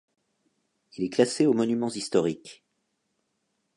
[0.97, 2.63] Il est classé aux monuments historiques.